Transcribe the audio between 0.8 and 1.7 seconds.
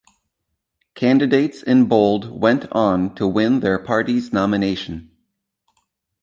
Candidates